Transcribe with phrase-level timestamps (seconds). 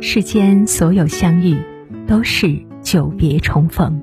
[0.00, 1.56] 世间所有相遇，
[2.06, 4.00] 都是久别重逢。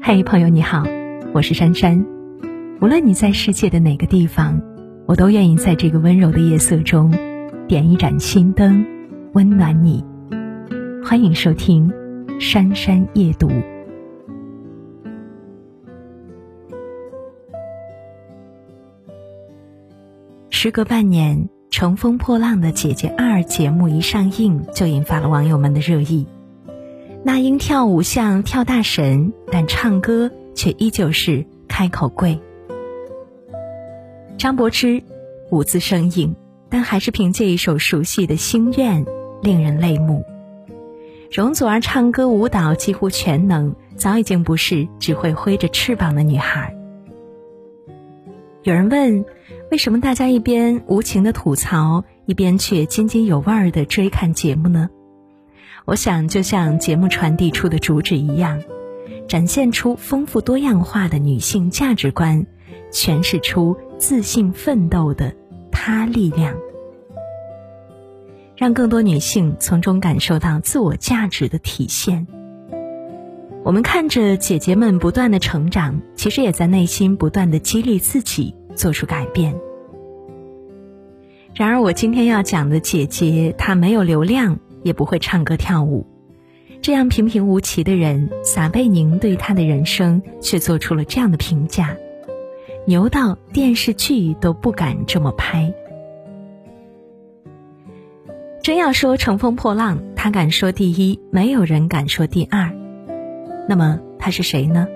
[0.00, 0.84] 嘿，朋友你好，
[1.32, 2.06] 我是珊珊。
[2.80, 4.62] 无论你在世界的哪个地方，
[5.06, 7.12] 我都愿意在这个温柔的夜色中，
[7.66, 8.86] 点一盏心灯，
[9.32, 10.04] 温暖你。
[11.04, 11.90] 欢迎收听
[12.40, 13.48] 《珊珊夜读》。
[20.50, 21.36] 时隔半年。
[21.76, 26.24] 《乘风破浪的姐姐二》节目一上映，就引发了网友们的热议。
[27.24, 32.40] 那英跳舞像跳大神，但唱歌却依旧是开口跪。
[34.38, 35.02] 张柏芝
[35.50, 36.36] 舞姿生硬，
[36.68, 39.04] 但还是凭借一首熟悉的心愿
[39.42, 40.22] 令人泪目。
[41.32, 46.72] 容祖儿唱歌舞蹈几乎全能，早已经不是只会挥着翅膀的女孩。
[48.62, 49.24] 有人问。
[49.74, 54.88] 为什么大家一边无情的吐槽，一边却津津有味的追看节目呢？
[55.84, 58.62] 我想，就像节目传递出的主旨一样，
[59.26, 62.46] 展现出丰富多样化的女性价值观，
[62.92, 65.34] 诠释出自信奋斗的
[65.72, 66.54] 她力量，
[68.56, 72.28] 让更多女性从中感受到自我价值的体现。
[73.64, 78.54] 我们看着姐姐们不断的成长，其实也在内心不断的激励自己。
[78.76, 79.54] 做出改变。
[81.54, 86.06] 然而，我今天要讲的姐姐，她没有流量，也不会唱歌跳舞。
[86.82, 91.96] 这样平平无奇的人，撒贝宁对她的人生却做出了这样的评价：
[92.86, 95.72] 牛到电视剧都不敢这么拍。
[98.60, 102.72] 真要说乘风破浪，她敢说第一，没有人敢说第二。
[103.68, 104.88] 那么她是谁呢？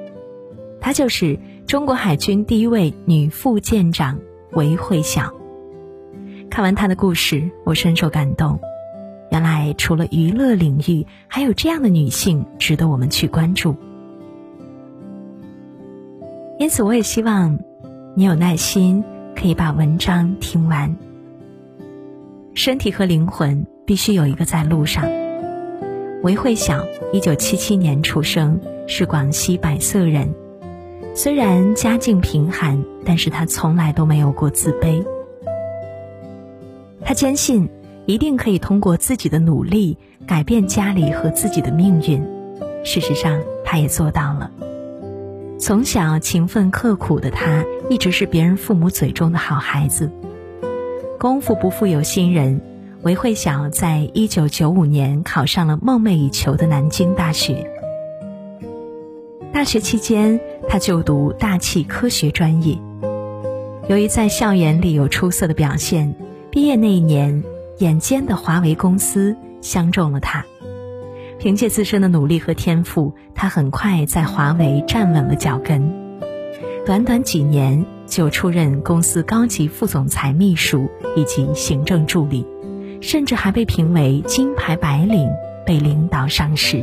[0.80, 1.38] 她就是。
[1.68, 4.18] 中国海军第一位女副舰长
[4.52, 5.37] 韦慧晓。
[6.50, 8.58] 看完她的故事，我深受感动。
[9.30, 13.76] 原来除了娱乐领域，还有这样的女性值得我们去关注。
[16.58, 17.58] 因此，我也希望
[18.16, 19.04] 你有耐心，
[19.36, 20.96] 可以把文章听完。
[22.54, 25.04] 身体和灵魂必须有一个在路上。
[26.22, 28.58] 韦慧晓，一九七七年出生，
[28.88, 30.34] 是广西百色人。
[31.14, 35.04] 虽然家境贫寒，但是他从来都没有过自卑。
[37.08, 37.70] 他坚信
[38.04, 39.96] 一定可以通过自己的努力
[40.26, 42.22] 改变家里和自己的命运。
[42.84, 44.50] 事实上，他也做到了。
[45.58, 50.10] 从小勤奋刻苦的他，一直是别人父母嘴中的好孩子。
[51.18, 52.60] 功夫不负有心人，
[53.00, 57.70] 韦慧晓在一九九五年考上了梦寐以求的南京大学。
[59.50, 62.78] 大学期间，他就读大气科学专业。
[63.88, 66.14] 由于在校园里有出色的表现，
[66.50, 67.44] 毕业那一年，
[67.78, 70.44] 眼尖的华为公司相中了他。
[71.38, 75.92] 凭借自身的努力和天赋，他很快在华为站稳了脚跟。
[76.86, 82.46] 短短几年，就出任公司高级副总裁秘书以及行政助理，
[83.02, 85.28] 甚至还被评为金牌白领，
[85.66, 86.82] 被领导赏识。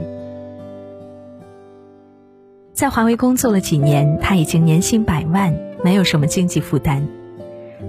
[2.72, 7.08] 在华为工作了几年，他已经年薪百万，没有什么经济负担。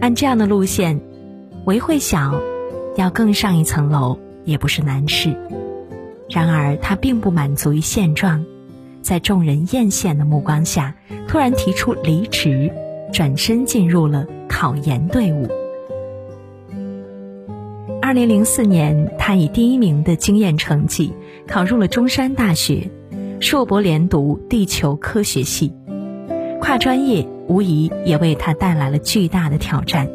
[0.00, 1.00] 按这样的路线，
[1.66, 2.40] 韦慧晓
[2.94, 5.36] 要更上一层楼也不是难事。
[6.30, 8.44] 然而，他并不满足于现状，
[9.02, 10.94] 在众人艳羡的目光下，
[11.26, 12.70] 突然提出离职，
[13.12, 15.48] 转身进入了考研队伍。
[18.00, 21.12] 二零零四年，他以第一名的经验成绩
[21.48, 22.88] 考入了中山大学。
[23.40, 25.72] 硕博连读地球科学系，
[26.60, 30.08] 跨专业无疑也为他带来了巨大的挑战。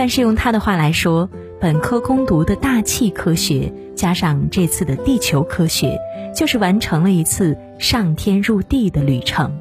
[0.00, 1.28] 但是用他的话来说，
[1.60, 5.98] 本科攻读的大气科学加上这次的地球科学，
[6.34, 9.52] 就是完成了一次上天入地的旅程。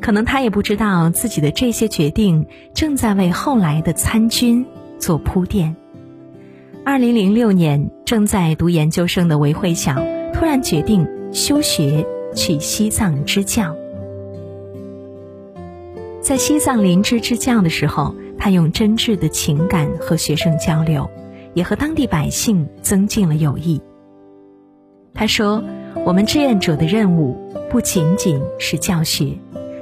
[0.00, 4.64] 可能他也不知道自己的这些决定正在为后来的参军
[4.98, 5.76] 做铺垫。
[6.86, 9.96] 二零零六年，正在读研究生的韦慧晓。
[10.32, 13.76] 突然决定休学去西藏支教，
[16.20, 21.08] 在西藏林芝支教的时候，他用真挚的情感和学生交流，
[21.54, 23.80] 也和当地百姓增进了友谊。
[25.14, 25.62] 他说
[26.04, 27.36] ：“我们志愿者的任务
[27.70, 29.38] 不仅仅是教学，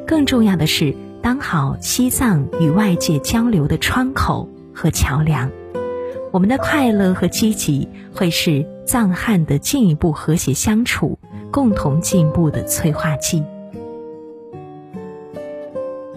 [0.06, 5.50] 更重要的是当好西藏与外界交流的窗口和桥梁。”
[6.33, 11.19] 我们的快乐和积极会是藏汉的进一步和谐相处、
[11.50, 13.43] 共同进步的催化剂。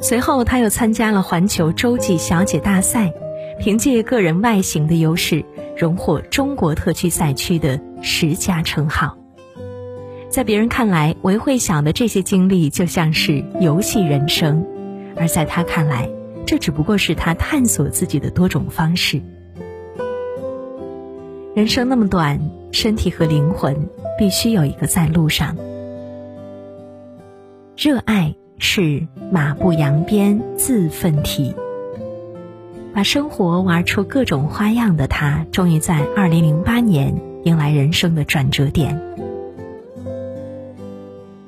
[0.01, 3.13] 随后，他又参加了环球洲际小姐大赛，
[3.59, 5.43] 凭借个人外形的优势，
[5.75, 9.17] 荣获中国特区赛区的十佳称号。
[10.29, 14.65] 在别人看来，韦慧晓的这些经历就像是游戏人生，
[15.17, 16.09] 而在他看来，
[16.45, 19.21] 这只不过是他探索自己的多种方式。
[21.55, 22.39] 人生那么短，
[22.71, 25.57] 身体和灵魂必须有一个在路上。
[27.75, 31.55] 热爱是马不扬鞭自奋蹄。
[32.93, 39.01] 把生活玩出各种花样的他，终于在二零零八年迎来人生的转折点。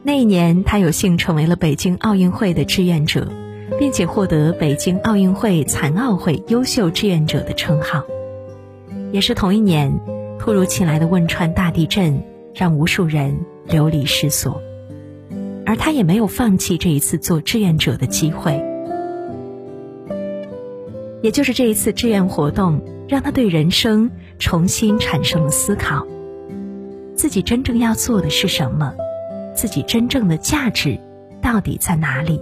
[0.04, 3.28] 那一年，他有幸成为了北京奥运会的志愿者，
[3.78, 8.04] 并且获得北京奥运会残奥会优秀志愿者的称号。
[9.12, 10.00] 也是同一年，
[10.40, 12.24] 突如其来的汶川大地震
[12.56, 13.38] 让无数人
[13.68, 14.62] 流离失所，
[15.72, 18.62] 而他也没有放弃这一次做志愿者的机会。
[21.22, 26.06] 也就是这一次志愿活动，让他对人生重新产生了思考：
[27.16, 28.94] 自己真正要做的是什么？
[29.56, 31.00] 自己真正的价值
[31.42, 32.42] 到底在哪里？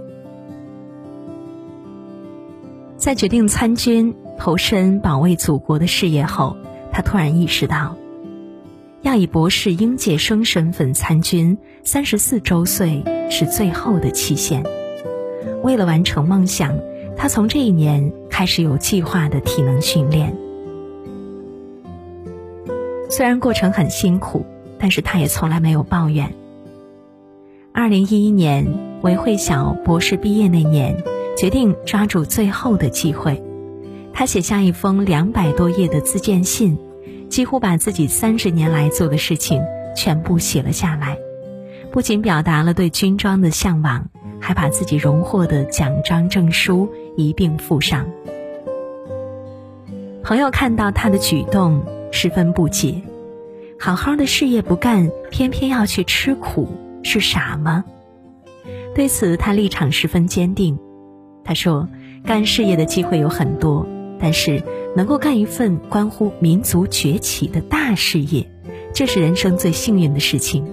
[2.96, 6.56] 在决定参军、投身保卫祖国的事业后，
[6.90, 7.94] 他突然意识到，
[9.02, 14.64] 要以博士应届生身份参军，三十四周岁是最后的期限。
[15.62, 16.78] 为了完成梦想。
[17.16, 20.34] 他从这一年开始有计划的体能训练，
[23.10, 24.46] 虽然过程很辛苦，
[24.78, 26.32] 但是他也从来没有抱怨。
[27.74, 28.66] 二零一一年，
[29.02, 30.96] 韦慧晓博士毕业那年，
[31.36, 33.42] 决定抓住最后的机会，
[34.14, 36.78] 他写下一封两百多页的自荐信，
[37.30, 39.62] 几乎把自己三十年来做的事情
[39.96, 41.16] 全部写了下来，
[41.90, 44.10] 不仅表达了对军装的向往。
[44.42, 48.06] 还把自己荣获的奖章证书一并附上。
[50.22, 53.02] 朋友看到他的举动，十分不解：
[53.78, 56.66] 好好的事业不干，偏偏要去吃苦，
[57.02, 57.84] 是傻吗？
[58.94, 60.78] 对此，他立场十分坚定。
[61.44, 61.86] 他说
[62.24, 63.86] ：“干事业的机会有很多，
[64.20, 64.62] 但是
[64.96, 68.46] 能够干一份关乎民族崛起的大事业，
[68.92, 70.64] 这是人生最幸运的事情。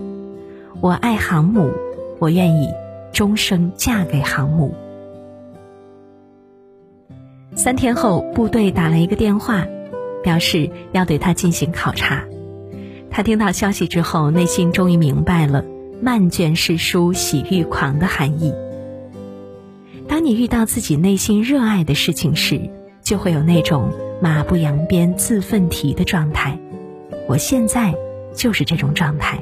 [0.81, 1.71] 我爱航母，
[2.19, 2.69] 我愿意。”
[3.13, 4.75] 终生嫁给航母。
[7.55, 9.65] 三天后，部队打了一个电话，
[10.21, 12.27] 表示要对他进行考察。
[13.09, 15.65] 他听到消息之后，内心终于明白了
[15.99, 18.53] “漫卷诗书喜欲狂”的含义。
[20.07, 22.69] 当你遇到自己内心热爱的事情时，
[23.07, 23.89] 就会有那种
[24.21, 26.59] 马不扬鞭自奋蹄的状态。
[27.25, 27.95] 我现在
[28.35, 29.41] 就是这种状态。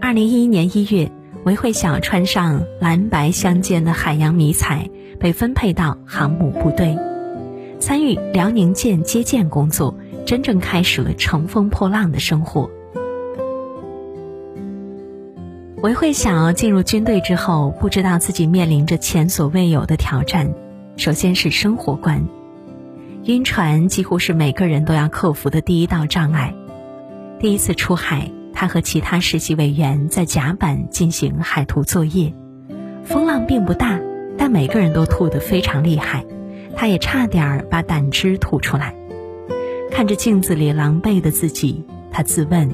[0.00, 1.08] 二零一一年一月。
[1.42, 6.98] 韦慧晓穿上蓝白相间的海洋迷彩，被分配到航母部队，
[7.78, 9.96] 参与辽宁舰接舰工作，
[10.26, 12.70] 真正开始了乘风破浪的生活。
[15.82, 20.52] 韦慧晓进入军队之后，不知道自己面临着前所未有的挑战。
[20.96, 22.26] 首先是生活观，
[23.24, 26.54] 晕船几乎是每个人都要克服的第一道障碍。
[27.38, 28.30] 第一次出海。
[28.52, 32.34] 他和其他实习委员在甲板进行海图作业，
[33.04, 33.98] 风浪并不大，
[34.36, 36.26] 但每个人都吐得非常厉害，
[36.76, 38.94] 他也差点儿把胆汁吐出来。
[39.90, 42.70] 看着镜子里狼狈的自己，他自问：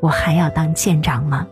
[0.00, 1.48] 我还要当舰长吗？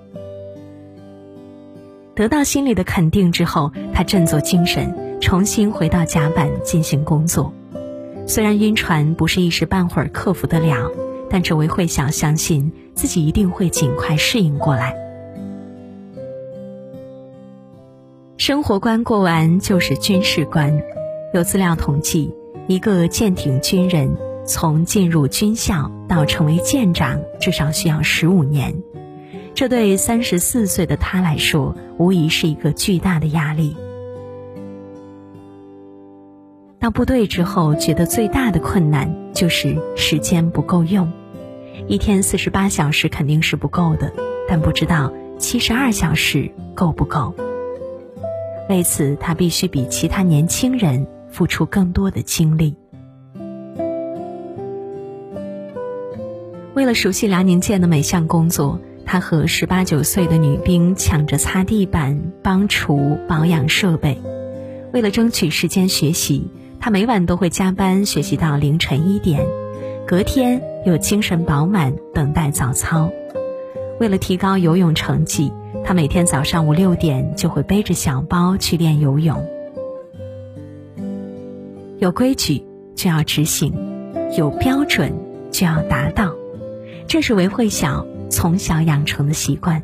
[2.14, 7.52] 得到心里的肯定之后，他振作精神，重新回到甲板进行工作。
[8.26, 10.90] 虽然晕船不是一时半会儿克服得了。
[11.28, 14.94] 但这位慧晓相信自己一定会尽快适应过来。
[18.36, 20.80] 生活关过完就是军事关。
[21.34, 22.32] 有资料统计，
[22.68, 28.72] 一个舰艇军人从进入军校到成为舰长，至少需要十五年。
[29.52, 33.76] 这对三十四岁的他来说，无疑是一个巨大的压力。
[36.86, 41.10] 到部队之后，觉得最大的困难就是时间不够用。
[41.88, 44.12] 一天四十八小时肯定是不够的，
[44.48, 47.34] 但不知道七十二小时够不够。
[48.68, 52.76] 为此，他必须比其他年轻人付出更多的精力。
[56.74, 64.16] 为了熟悉辽宁舰的每项工作，他和十八九岁的女兵抢着擦地板、帮厨、保养设备。
[64.92, 66.48] 为了争取时间学习。
[66.80, 69.44] 他每晚都会加班学习到凌晨一点，
[70.06, 73.10] 隔天又精神饱满等待早操。
[73.98, 75.52] 为了提高游泳成绩，
[75.84, 79.44] 他每天早上五六点就会背着小包去练游泳。
[81.98, 82.62] 有规矩
[82.94, 83.72] 就要执行，
[84.36, 85.12] 有标准
[85.50, 86.34] 就要达到，
[87.08, 89.82] 这是韦慧晓从小养成的习惯。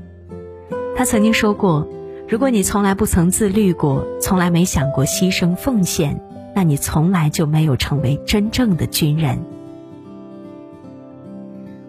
[0.95, 1.89] 他曾经说过
[2.29, 6.21] ：“如果你从来不曾自律过，从来没想过牺牲奉献，
[6.55, 9.39] 那你从来就没有成为真正的军人。”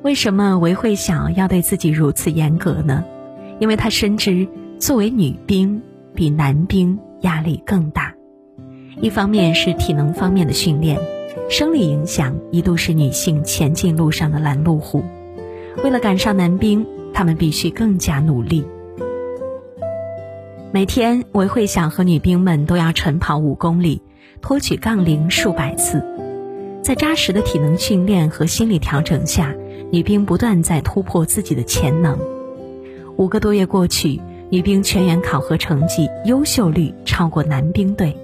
[0.03, 3.05] 为什么韦慧晓要对自己如此严格呢？
[3.59, 5.81] 因为他深知，作为女兵
[6.13, 8.13] 比男兵压力更大。
[9.01, 10.99] 一方面是体能方面的训练，
[11.49, 15.03] 生理影响一度是女性前进路上的拦路虎。
[15.83, 18.65] 为了赶上男兵，她们必须更加努力。
[20.71, 24.01] 每天，韦慧晓和女兵们都要晨跑五公里，
[24.43, 26.05] 托举杠铃数百次。
[26.83, 29.55] 在扎实的体能训练和心理调整下，
[29.89, 32.19] 女兵不断在突破自己的潜能。
[33.15, 38.17] 五个多月过去，女兵全员考核成绩优秀率超过男兵队。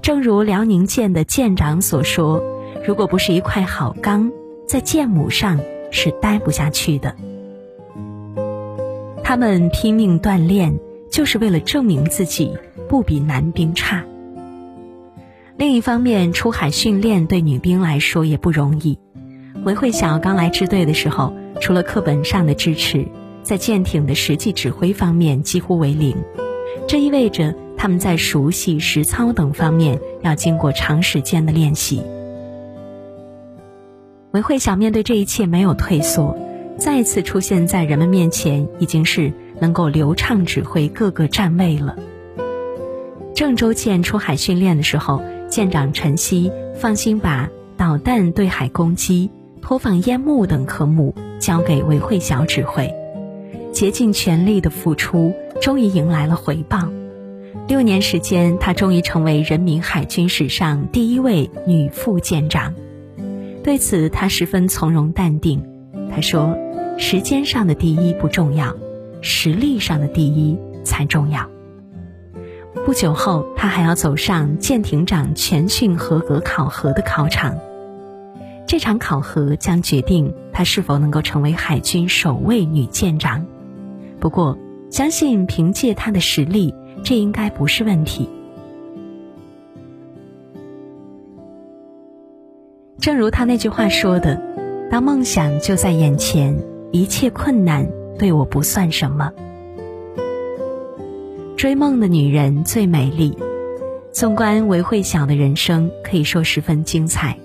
[0.00, 2.40] 正如辽宁舰的舰长所说
[2.86, 4.30] ：“如果不是一块好钢，
[4.66, 7.14] 在舰母上是待不下去的。”
[9.24, 10.78] 他们拼命锻炼。
[11.12, 12.56] 就是为了证明自己
[12.88, 14.02] 不比男兵差。
[15.56, 18.98] 另一方面，出海训练对女兵来说也不容易。
[19.64, 23.06] 韦慧晓刚来支队的时候，除了课本上的支持，
[23.42, 26.16] 在舰艇的实际指挥方面几乎为零。
[26.88, 32.02] 这意味着他们在熟悉实操等方面要经过长时间的练习。
[34.32, 36.36] 韦慧晓面对这一切没有退缩，
[36.78, 39.32] 再次出现在人们面前，已经是。
[39.60, 41.96] 能够流畅指挥各个站位了。
[43.32, 49.30] 郑州舰出海训练的时候，舰长陈曦放心把导弹对海攻击、
[49.60, 52.90] 拖放烟幕等科目交给韦慧晓指挥，
[53.70, 56.88] 竭尽全力的付出，终于迎来了回报。
[57.68, 62.74] 六年时间，她终于成为人民海军史上第一位女副舰长。
[63.62, 65.62] 对此，她十分从容淡定。
[66.10, 66.56] 她说
[66.96, 68.74] ：“时间上的第一不重要。”
[69.20, 71.51] 实力上的第一才重要。
[72.84, 77.56] 不久后，他还要走上舰艇长全训合格考核的考场。
[78.66, 83.46] 这场考核将决定他是否能够成为海军首位女舰长。
[84.18, 84.58] 不过，
[84.90, 86.74] 相信凭借他的实力，
[87.04, 88.28] 这应该不是问题。
[92.98, 94.40] 正如他那句话说的
[94.90, 96.56] ：“当梦想就在眼前，
[96.90, 97.86] 一切困难。”
[98.18, 99.32] 对我不算什么。
[101.62, 103.38] 追梦的女人最美丽。
[104.10, 107.38] 纵观韦慧晓的人生，可以说十分精彩。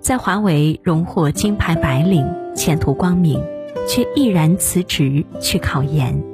[0.00, 2.26] 在华为荣获金牌白领，
[2.56, 3.38] 前途光明，
[3.86, 6.24] 却毅然辞职去考研。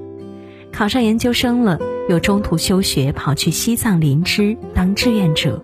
[0.73, 5.61] 考上研究生了，又中途休学，跑去西藏林芝当志愿者。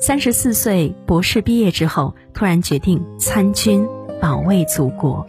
[0.00, 3.86] 三十四岁博士毕业之后，突然决定参军，
[4.20, 5.24] 保卫祖国。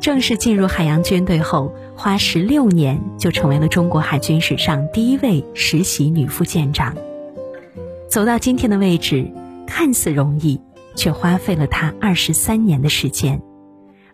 [0.00, 6.96] 正式进入海洋军队后，花十六年就成为了中国海军史上第一位实习女副舰长。
[8.08, 9.30] 走到今天的位置，
[9.66, 10.58] 看似容易，
[10.94, 13.42] 却花费了她二十三年的时间。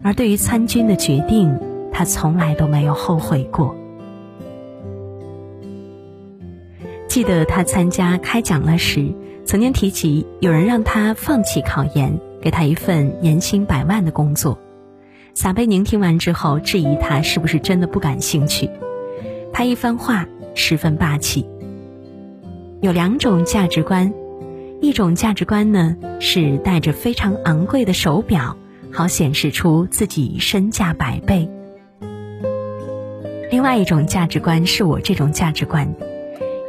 [0.02, 1.57] 而对于参军的决定，
[1.93, 3.76] 她从来都没有后悔过。
[7.07, 9.14] 记得她参加开讲了时，
[9.45, 14.59] 曾经提及有人让她放弃考研，给她一份年薪百万的工作。
[15.37, 18.71] 撒贝宁听完之后，质疑他是不是真的不感兴趣。
[19.52, 21.47] 他一番话十分霸气。
[22.81, 24.14] 有两种价值观，
[24.81, 28.57] 一种价值观呢是戴着非常昂贵的手表，
[28.90, 31.47] 好显示出自己身价百倍；
[33.50, 35.95] 另外一种价值观是我这种价值观，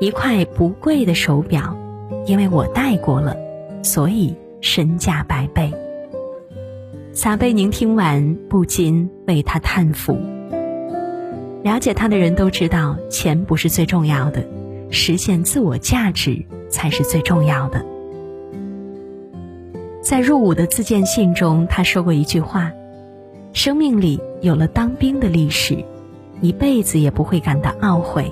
[0.02, 1.74] 一块不贵的手表，
[2.26, 3.34] 因为我戴过了，
[3.82, 5.72] 所以身价百倍。
[7.18, 10.20] 撒贝宁听完，不禁为他叹服。
[11.64, 14.48] 了解他的人都知道，钱不是最重要的，
[14.92, 17.84] 实现自我价值才是最重要的。
[20.00, 22.72] 在入伍的自荐信中，他说过一句话
[23.52, 25.84] ：“生命里有了当兵的历史，
[26.40, 28.32] 一辈子也不会感到懊悔，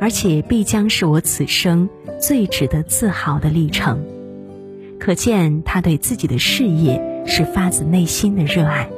[0.00, 1.88] 而且必将是我此生
[2.18, 4.04] 最值得自豪的历程。”
[4.98, 7.08] 可见他对自己的事业。
[7.26, 8.88] 是发自内心的热爱。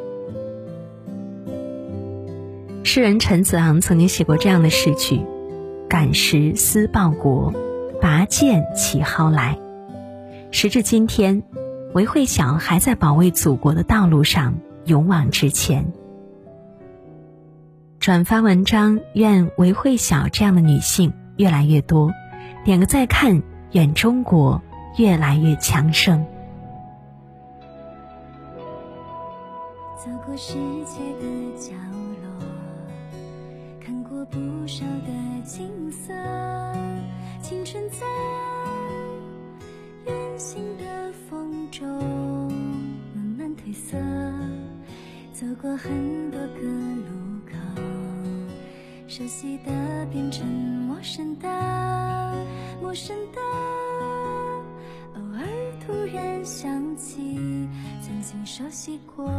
[2.84, 5.20] 诗人陈子昂曾经写过这样的诗句
[5.88, 7.52] ：“感时思报国，
[8.00, 9.58] 拔剑起蒿来。”
[10.50, 11.42] 时至今天，
[11.94, 15.92] 韦慧晓还在保卫祖国的道路上勇往直前。
[17.98, 22.10] 转发文章，愿韦慧晓这样的女性越来越多。
[22.64, 24.60] 点个再看，愿中国
[24.98, 26.26] 越来越强盛。
[30.04, 30.54] 走过世
[30.84, 31.72] 界的角
[32.24, 32.44] 落，
[33.80, 36.12] 看过不少的景色，
[37.40, 38.04] 青春在
[40.06, 41.88] 远行的风中
[43.14, 43.96] 慢慢褪色，
[45.32, 45.92] 走过很
[46.32, 47.54] 多个路口，
[49.06, 49.70] 熟悉的
[50.10, 51.48] 变成陌生的，
[52.82, 53.40] 陌生的，
[55.14, 55.46] 偶尔
[55.86, 57.38] 突然想起
[58.02, 59.30] 曾经熟悉过。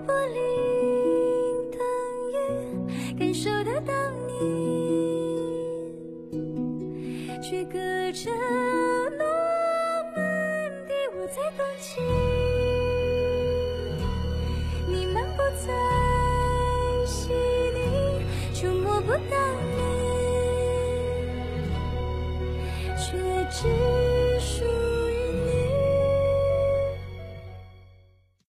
[0.00, 0.38] 玻璃
[1.72, 1.80] 等
[2.32, 2.34] 雨，
[3.18, 3.92] 感受得到
[4.26, 4.30] 你，
[7.42, 7.78] 却隔
[8.12, 8.30] 着